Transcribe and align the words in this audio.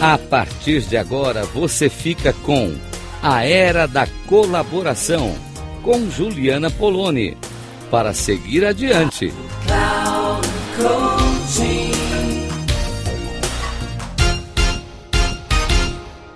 A 0.00 0.18
partir 0.18 0.82
de 0.82 0.94
agora 0.94 1.46
você 1.46 1.88
fica 1.88 2.30
com 2.44 2.76
A 3.22 3.44
Era 3.46 3.88
da 3.88 4.06
Colaboração 4.28 5.34
com 5.82 6.10
Juliana 6.10 6.70
Poloni 6.70 7.34
para 7.90 8.12
seguir 8.12 8.66
adiante. 8.66 9.32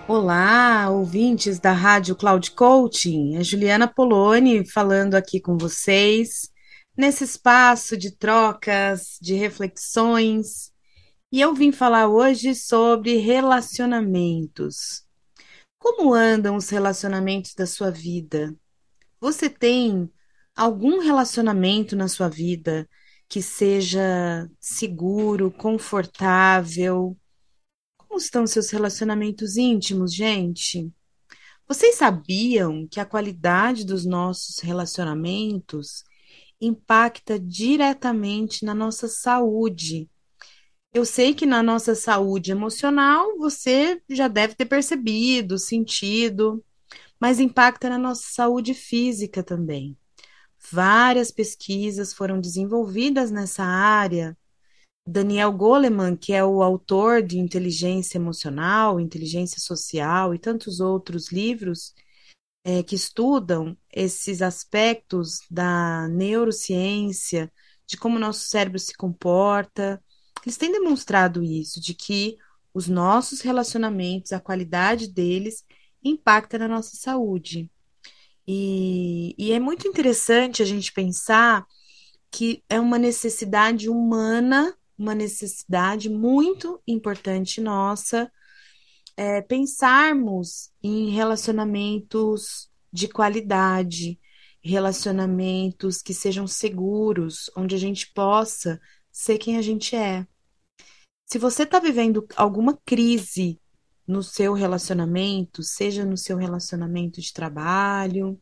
Olá, 0.09 0.89
ouvintes 0.89 1.61
da 1.61 1.73
Rádio 1.73 2.17
Cloud 2.17 2.53
Coaching. 2.53 3.37
É 3.37 3.45
Juliana 3.45 3.87
Poloni 3.87 4.67
falando 4.67 5.17
aqui 5.17 5.39
com 5.39 5.59
vocês 5.59 6.49
nesse 6.97 7.25
espaço 7.25 7.95
de 7.95 8.11
trocas, 8.11 9.19
de 9.21 9.35
reflexões. 9.35 10.70
E 11.33 11.41
eu 11.41 11.55
vim 11.55 11.71
falar 11.71 12.09
hoje 12.09 12.57
sobre 12.57 13.17
relacionamentos. 13.19 15.07
Como 15.79 16.13
andam 16.13 16.57
os 16.57 16.69
relacionamentos 16.69 17.55
da 17.55 17.67
sua 17.67 17.89
vida? 17.89 18.53
Você 19.21 19.49
tem 19.49 20.11
algum 20.57 20.99
relacionamento 20.99 21.95
na 21.95 22.09
sua 22.09 22.29
vida 22.29 22.89
que 23.29 23.41
seja 23.41 24.51
seguro, 24.59 25.53
confortável, 25.53 27.17
como 27.97 28.19
estão 28.19 28.45
seus 28.45 28.69
relacionamentos 28.71 29.57
íntimos, 29.57 30.13
gente? 30.13 30.91
Vocês 31.69 31.95
sabiam 31.95 32.89
que 32.89 32.99
a 32.99 33.07
qualidade 33.07 33.87
dos 33.87 34.05
nossos 34.05 34.59
relacionamentos 34.59 36.03
impacta 36.61 37.39
diretamente 37.39 38.65
na 38.65 38.75
nossa 38.75 39.07
saúde? 39.07 40.10
Eu 40.93 41.05
sei 41.05 41.35
que 41.35 41.47
na 41.47 41.63
nossa 41.63 41.95
saúde 41.95 42.51
emocional 42.51 43.39
você 43.39 44.03
já 44.09 44.27
deve 44.27 44.57
ter 44.57 44.67
percebido, 44.67 45.57
sentido, 45.57 46.65
mas 47.21 47.39
impacta 47.39 47.89
na 47.89 47.99
nossa 47.99 48.25
saúde 48.33 48.75
física 48.75 49.43
também. 49.43 49.97
Várias 50.73 51.31
pesquisas 51.31 52.13
foram 52.13 52.41
desenvolvidas 52.41 53.31
nessa 53.31 53.63
área 53.65 54.37
Daniel 55.07 55.53
Goleman, 55.53 56.17
que 56.17 56.33
é 56.33 56.45
o 56.45 56.63
autor 56.63 57.23
de 57.23 57.39
Inteligência 57.39 58.19
Emocional, 58.19 59.01
Inteligência 59.01 59.61
Social 59.61 60.35
e 60.35 60.39
tantos 60.39 60.81
outros 60.81 61.31
livros 61.31 61.95
é, 62.65 62.83
que 62.83 62.97
estudam 62.97 63.77
esses 63.93 64.43
aspectos 64.43 65.41
da 65.51 66.09
neurociência, 66.09 67.53
de 67.87 67.97
como 67.97 68.19
nosso 68.19 68.49
cérebro 68.49 68.79
se 68.79 68.95
comporta, 68.95 70.03
eles 70.45 70.57
têm 70.57 70.73
demonstrado 70.73 71.43
isso, 71.43 71.81
de 71.81 71.95
que 71.95 72.37
os 72.73 72.89
nossos 72.89 73.41
relacionamentos, 73.41 74.33
a 74.33 74.41
qualidade 74.41 75.09
deles, 75.09 75.65
impacta 76.03 76.59
na 76.59 76.69
nossa 76.69 76.97
saúde. 76.97 77.71
E, 78.47 79.35
e 79.39 79.53
é 79.53 79.61
muito 79.61 79.87
interessante 79.87 80.63
a 80.63 80.67
gente 80.67 80.93
pensar 80.93 81.67
que 82.31 82.63
é 82.69 82.81
uma 82.81 82.99
necessidade 82.99 83.89
humana 83.89 84.77
uma 85.01 85.15
necessidade 85.15 86.11
muito 86.11 86.81
importante 86.87 87.61
nossa 87.61 88.31
é, 89.17 89.41
pensarmos 89.41 90.71
em 90.83 91.09
relacionamentos 91.09 92.71
de 92.93 93.09
qualidade, 93.09 94.21
relacionamentos 94.63 96.03
que 96.03 96.13
sejam 96.13 96.47
seguros, 96.47 97.51
onde 97.57 97.75
a 97.75 97.79
gente 97.79 98.13
possa 98.13 98.79
ser 99.11 99.39
quem 99.39 99.57
a 99.57 99.63
gente 99.63 99.97
é. 99.97 100.27
Se 101.31 101.39
você 101.39 101.63
está 101.63 101.79
vivendo 101.79 102.27
alguma 102.35 102.77
crise 102.85 103.61
no 104.05 104.21
seu 104.21 104.53
relacionamento, 104.53 105.63
seja 105.63 106.05
no 106.05 106.17
seu 106.17 106.37
relacionamento 106.37 107.21
de 107.21 107.33
trabalho, 107.33 108.37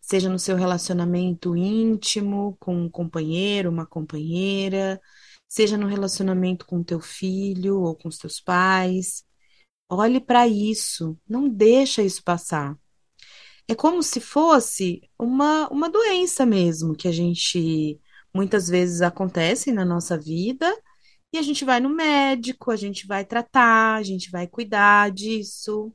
seja 0.00 0.28
no 0.28 0.36
seu 0.36 0.56
relacionamento 0.56 1.56
íntimo 1.56 2.56
com 2.58 2.76
um 2.76 2.90
companheiro, 2.90 3.70
uma 3.70 3.86
companheira, 3.86 5.00
seja 5.48 5.78
no 5.78 5.86
relacionamento 5.86 6.66
com 6.66 6.82
teu 6.82 6.98
filho 7.00 7.80
ou 7.80 7.94
com 7.94 8.08
os 8.08 8.18
teus 8.18 8.40
pais. 8.40 9.24
Olhe 9.88 10.20
para 10.20 10.48
isso, 10.48 11.16
não 11.28 11.48
deixa 11.48 12.02
isso 12.02 12.24
passar. 12.24 12.76
É 13.68 13.74
como 13.74 14.02
se 14.02 14.18
fosse 14.18 15.00
uma, 15.16 15.68
uma 15.68 15.88
doença 15.88 16.44
mesmo, 16.44 16.96
que 16.96 17.06
a 17.06 17.12
gente 17.12 18.00
muitas 18.34 18.66
vezes 18.66 19.00
acontece 19.00 19.70
na 19.70 19.84
nossa 19.84 20.18
vida 20.18 20.66
e 21.36 21.38
a 21.38 21.42
gente 21.42 21.64
vai 21.64 21.80
no 21.80 21.88
médico, 21.90 22.70
a 22.70 22.76
gente 22.76 23.06
vai 23.06 23.24
tratar, 23.24 23.96
a 23.96 24.02
gente 24.02 24.30
vai 24.30 24.46
cuidar 24.46 25.10
disso. 25.10 25.92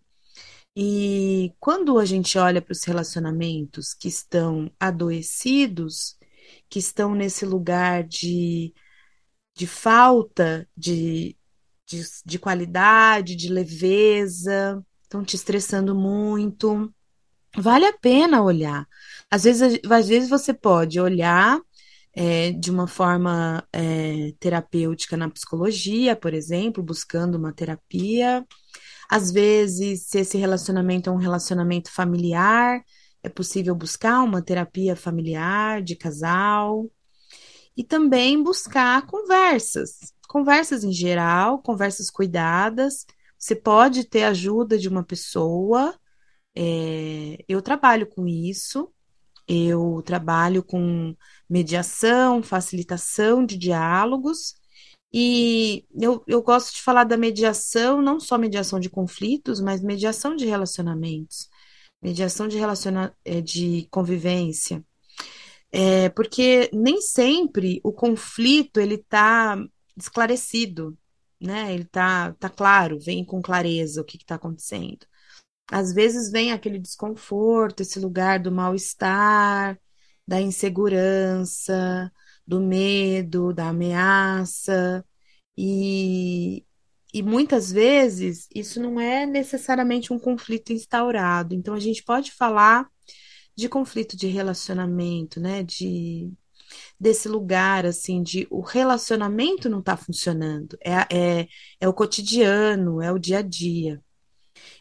E 0.76 1.54
quando 1.60 2.00
a 2.00 2.06
gente 2.06 2.38
olha 2.38 2.62
para 2.62 2.72
os 2.72 2.84
relacionamentos 2.84 3.94
que 3.94 4.08
estão 4.08 4.72
adoecidos, 4.80 6.18
que 6.70 6.80
estão 6.80 7.14
nesse 7.16 7.46
lugar 7.46 8.04
de 8.04 8.74
de 9.56 9.68
falta 9.68 10.68
de, 10.76 11.38
de, 11.88 12.02
de 12.26 12.40
qualidade, 12.40 13.36
de 13.36 13.50
leveza, 13.50 14.84
estão 15.04 15.24
te 15.24 15.36
estressando 15.36 15.94
muito. 15.94 16.94
Vale 17.58 17.86
a 17.86 17.98
pena 17.98 18.42
olhar. 18.42 18.88
Às 19.30 19.44
vezes, 19.44 19.80
às 19.90 20.08
vezes 20.08 20.30
você 20.30 20.54
pode 20.54 21.00
olhar 21.00 21.60
é, 22.14 22.52
de 22.52 22.70
uma 22.72 22.88
forma 22.88 23.66
é, 23.72 24.34
terapêutica 24.40 25.16
na 25.18 25.30
psicologia, 25.30 26.16
por 26.16 26.34
exemplo, 26.34 26.84
buscando 26.84 27.36
uma 27.36 27.54
terapia. 27.54 28.46
Às 29.10 29.32
vezes, 29.32 30.08
se 30.08 30.20
esse 30.20 30.38
relacionamento 30.38 31.10
é 31.10 31.14
um 31.14 31.18
relacionamento 31.18 31.92
familiar, 31.92 32.84
é 33.24 33.30
possível 33.30 33.76
buscar 33.76 34.24
uma 34.24 34.42
terapia 34.42 34.96
familiar 34.96 35.82
de 35.82 35.96
casal 35.96 36.90
e 37.76 37.84
também 37.84 38.42
buscar 38.42 39.06
conversas, 39.08 40.14
conversas 40.28 40.84
em 40.84 40.92
geral, 40.92 41.62
conversas 41.62 42.10
cuidadas. 42.10 43.06
Você 43.38 43.56
pode 43.56 44.06
ter 44.06 44.24
ajuda 44.24 44.78
de 44.78 44.88
uma 44.88 45.04
pessoa. 45.04 45.98
É, 46.56 47.38
eu 47.48 47.62
trabalho 47.62 48.08
com 48.08 48.28
isso. 48.28 48.92
Eu 49.48 50.02
trabalho 50.06 50.64
com 50.64 51.16
mediação, 51.50 52.42
facilitação 52.44 53.46
de 53.46 53.58
diálogos. 53.58 54.56
E 55.14 55.86
eu, 56.00 56.24
eu 56.28 56.42
gosto 56.42 56.74
de 56.76 56.82
falar 56.82 57.04
da 57.04 57.18
mediação, 57.18 58.02
não 58.02 58.20
só 58.20 58.38
mediação 58.38 58.80
de 58.80 58.90
conflitos, 58.90 59.60
mas 59.60 59.82
mediação 59.82 60.36
de 60.36 60.46
relacionamentos, 60.46 61.50
mediação 62.02 62.48
de, 62.48 62.58
relaciona 62.58 63.16
é, 63.26 63.42
de 63.42 63.88
convivência. 63.92 64.84
É, 65.72 66.10
porque 66.10 66.70
nem 66.74 67.02
sempre 67.02 67.80
o 67.84 67.94
conflito 67.94 68.80
ele 68.80 68.96
está 68.96 69.58
esclarecido, 69.98 70.98
né? 71.40 71.74
Ele 71.74 71.84
está 71.84 72.34
tá 72.34 72.50
claro, 72.50 73.00
vem 73.00 73.26
com 73.26 73.42
clareza 73.42 74.02
o 74.02 74.06
que 74.06 74.18
está 74.18 74.36
acontecendo. 74.36 75.06
Às 75.70 75.94
vezes 75.94 76.32
vem 76.32 76.52
aquele 76.52 76.80
desconforto, 76.80 77.82
esse 77.82 78.00
lugar 78.00 78.40
do 78.40 78.52
mal-estar, 78.52 79.80
da 80.28 80.42
insegurança, 80.42 82.12
do 82.46 82.60
medo, 82.60 83.54
da 83.54 83.70
ameaça, 83.70 85.06
e, 85.58 86.66
e 87.14 87.24
muitas 87.24 87.72
vezes 87.72 88.48
isso 88.54 88.82
não 88.82 89.00
é 89.00 89.26
necessariamente 89.26 90.14
um 90.14 90.20
conflito 90.20 90.74
instaurado. 90.74 91.54
Então 91.54 91.74
a 91.74 91.80
gente 91.80 92.04
pode 92.04 92.32
falar 92.32 92.90
de 93.56 93.70
conflito 93.70 94.18
de 94.18 94.28
relacionamento, 94.28 95.40
né? 95.40 95.64
De 95.64 96.32
desse 97.00 97.28
lugar 97.28 97.86
assim 97.86 98.24
de 98.24 98.48
o 98.50 98.62
relacionamento 98.62 99.70
não 99.70 99.80
está 99.80 99.98
funcionando, 99.98 100.78
é, 100.84 101.42
é, 101.42 101.48
é 101.82 101.88
o 101.90 101.94
cotidiano, 101.94 103.02
é 103.02 103.12
o 103.12 103.20
dia 103.20 103.40
a 103.40 103.42
dia. 103.42 104.02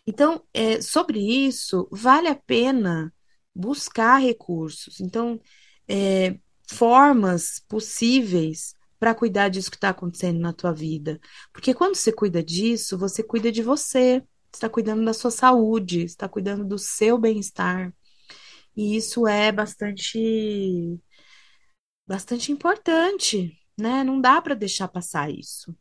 Então, 0.07 0.43
é, 0.53 0.81
sobre 0.81 1.19
isso, 1.21 1.89
vale 1.91 2.29
a 2.29 2.35
pena 2.35 3.13
buscar 3.55 4.19
recursos. 4.19 5.01
Então, 5.01 5.41
é, 5.89 6.39
formas 6.69 7.61
possíveis 7.69 8.75
para 8.99 9.15
cuidar 9.15 9.49
disso 9.49 9.71
que 9.71 9.77
está 9.77 9.91
acontecendo 9.91 10.39
na 10.41 10.53
tua 10.53 10.73
vida. 10.73 11.21
Porque 11.53 11.75
quando 11.75 11.97
você 11.97 12.13
cuida 12.13 12.43
disso, 12.43 12.99
você 12.99 13.23
cuida 13.23 13.51
de 13.51 13.63
você, 13.63 14.23
está 14.53 14.69
cuidando 14.69 15.05
da 15.05 15.15
sua 15.15 15.31
saúde, 15.31 16.05
está 16.05 16.29
cuidando 16.29 16.65
do 16.65 16.79
seu 16.79 17.19
bem-estar. 17.19 17.93
E 18.77 18.97
isso 18.97 19.27
é 19.27 19.51
bastante 19.53 21.01
bastante 22.07 22.51
importante, 22.53 23.57
né? 23.79 24.03
Não 24.05 24.21
dá 24.21 24.43
para 24.43 24.55
deixar 24.55 24.89
passar 24.89 25.31
isso. 25.31 25.75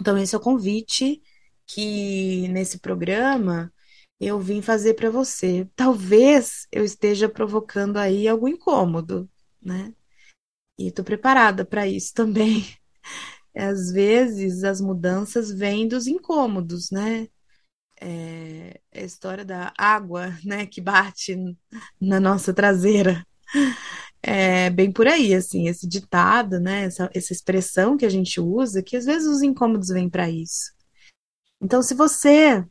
Então 0.00 0.16
esse 0.16 0.34
é 0.34 0.38
o 0.38 0.40
convite 0.40 1.22
que 1.66 2.48
nesse 2.48 2.78
programa 2.78 3.72
eu 4.20 4.40
vim 4.40 4.62
fazer 4.62 4.94
para 4.94 5.10
você. 5.10 5.68
Talvez 5.76 6.66
eu 6.72 6.84
esteja 6.84 7.28
provocando 7.28 7.98
aí 7.98 8.28
algum 8.28 8.48
incômodo, 8.48 9.28
né? 9.62 9.94
E 10.78 10.88
estou 10.88 11.04
preparada 11.04 11.64
para 11.64 11.86
isso 11.86 12.12
também. 12.14 12.64
às 13.56 13.90
vezes 13.90 14.64
as 14.64 14.80
mudanças 14.80 15.50
vêm 15.50 15.88
dos 15.88 16.06
incômodos, 16.06 16.90
né? 16.90 17.28
É, 18.00 18.80
é 18.92 19.02
a 19.02 19.04
história 19.04 19.44
da 19.44 19.72
água, 19.78 20.36
né, 20.44 20.66
que 20.66 20.80
bate 20.80 21.36
na 22.00 22.20
nossa 22.20 22.52
traseira. 22.54 23.26
É 24.22 24.70
bem 24.70 24.92
por 24.92 25.06
aí, 25.06 25.34
assim, 25.34 25.68
esse 25.68 25.86
ditado, 25.88 26.60
né, 26.60 26.84
essa, 26.84 27.10
essa 27.14 27.32
expressão 27.32 27.96
que 27.96 28.04
a 28.04 28.08
gente 28.08 28.40
usa, 28.40 28.82
que 28.82 28.96
às 28.96 29.04
vezes 29.06 29.28
os 29.28 29.42
incômodos 29.42 29.88
vêm 29.88 30.10
para 30.10 30.28
isso. 30.28 30.75
Então, 31.66 31.82
se 31.82 31.94
você, 31.94 32.64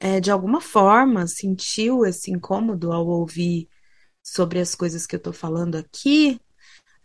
é, 0.00 0.20
de 0.20 0.30
alguma 0.30 0.58
forma, 0.58 1.26
sentiu 1.26 2.06
esse 2.06 2.30
incômodo 2.30 2.90
ao 2.92 3.06
ouvir 3.06 3.68
sobre 4.22 4.58
as 4.58 4.74
coisas 4.74 5.06
que 5.06 5.14
eu 5.14 5.18
estou 5.18 5.34
falando 5.34 5.76
aqui, 5.76 6.40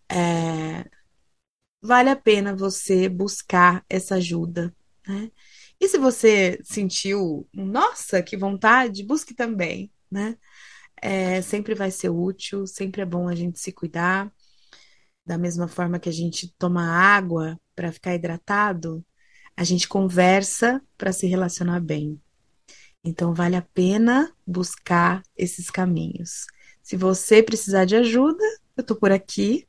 é, 0.09 0.89
vale 1.81 2.09
a 2.09 2.15
pena 2.15 2.55
você 2.55 3.09
buscar 3.09 3.85
essa 3.89 4.15
ajuda, 4.15 4.73
né? 5.05 5.29
E 5.81 5.89
se 5.89 5.97
você 5.97 6.59
sentiu, 6.63 7.45
nossa, 7.53 8.23
que 8.23 8.37
vontade, 8.37 9.05
busque 9.05 9.33
também, 9.33 9.91
né? 10.09 10.37
É, 11.01 11.41
sempre 11.41 11.75
vai 11.75 11.91
ser 11.91 12.09
útil, 12.09 12.65
sempre 12.65 13.01
é 13.01 13.05
bom 13.05 13.27
a 13.27 13.35
gente 13.35 13.59
se 13.59 13.73
cuidar. 13.73 14.31
Da 15.25 15.37
mesma 15.37 15.67
forma 15.67 15.99
que 15.99 16.09
a 16.09 16.13
gente 16.13 16.55
toma 16.57 16.83
água 16.87 17.59
para 17.75 17.91
ficar 17.91 18.15
hidratado, 18.15 19.05
a 19.55 19.63
gente 19.63 19.87
conversa 19.87 20.81
para 20.97 21.11
se 21.11 21.27
relacionar 21.27 21.79
bem. 21.79 22.19
Então, 23.03 23.33
vale 23.33 23.55
a 23.55 23.61
pena 23.61 24.31
buscar 24.47 25.21
esses 25.37 25.69
caminhos. 25.69 26.45
Se 26.81 26.95
você 26.95 27.43
precisar 27.43 27.85
de 27.85 27.95
ajuda, 27.95 28.43
eu 28.77 28.81
estou 28.81 28.97
por 28.97 29.11
aqui. 29.11 29.67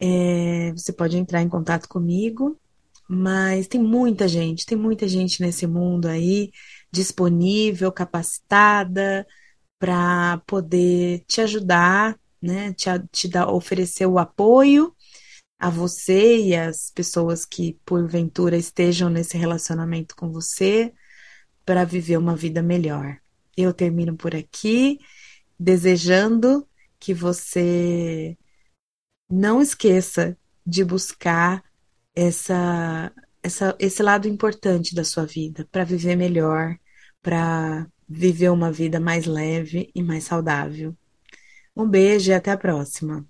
É, 0.00 0.72
você 0.72 0.92
pode 0.92 1.16
entrar 1.16 1.42
em 1.42 1.48
contato 1.48 1.88
comigo, 1.88 2.58
mas 3.08 3.68
tem 3.68 3.80
muita 3.82 4.26
gente, 4.26 4.66
tem 4.66 4.78
muita 4.78 5.06
gente 5.06 5.42
nesse 5.42 5.66
mundo 5.66 6.06
aí 6.06 6.50
disponível, 6.92 7.92
capacitada 7.92 9.26
para 9.78 10.38
poder 10.46 11.24
te 11.26 11.40
ajudar, 11.40 12.18
né? 12.40 12.72
Te, 12.74 12.86
te 13.12 13.28
dar, 13.28 13.48
oferecer 13.50 14.06
o 14.06 14.18
apoio 14.18 14.94
a 15.60 15.68
você 15.70 16.38
e 16.38 16.56
as 16.56 16.90
pessoas 16.90 17.44
que 17.44 17.78
porventura 17.84 18.56
estejam 18.56 19.10
nesse 19.10 19.36
relacionamento 19.36 20.16
com 20.16 20.32
você 20.32 20.92
para 21.64 21.84
viver 21.84 22.16
uma 22.16 22.34
vida 22.34 22.62
melhor. 22.62 23.18
Eu 23.56 23.74
termino 23.74 24.16
por 24.16 24.34
aqui, 24.34 24.98
desejando 25.58 26.66
que 26.98 27.12
você 27.14 28.38
não 29.30 29.60
esqueça 29.60 30.36
de 30.66 30.84
buscar 30.84 31.62
essa, 32.14 33.12
essa, 33.42 33.76
esse 33.78 34.02
lado 34.02 34.26
importante 34.28 34.94
da 34.94 35.04
sua 35.04 35.26
vida 35.26 35.68
para 35.70 35.84
viver 35.84 36.16
melhor, 36.16 36.76
para 37.22 37.86
viver 38.08 38.50
uma 38.50 38.72
vida 38.72 38.98
mais 38.98 39.26
leve 39.26 39.90
e 39.94 40.02
mais 40.02 40.24
saudável. 40.24 40.96
Um 41.76 41.88
beijo 41.88 42.30
e 42.30 42.34
até 42.34 42.50
a 42.50 42.58
próxima. 42.58 43.29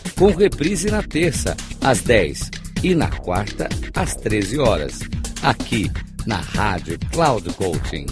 com 0.21 0.29
reprise 0.29 0.89
na 0.91 1.01
terça, 1.01 1.57
às 1.81 2.01
10 2.01 2.51
e 2.83 2.93
na 2.93 3.09
quarta, 3.09 3.67
às 3.95 4.15
13 4.17 4.59
horas, 4.59 4.99
aqui 5.41 5.89
na 6.27 6.35
Rádio 6.35 6.99
Cloud 7.11 7.51
Coaching. 7.55 8.05